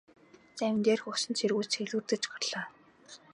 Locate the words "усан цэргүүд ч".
1.11-1.73